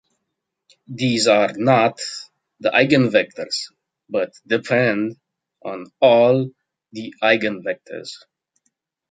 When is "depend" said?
4.47-5.17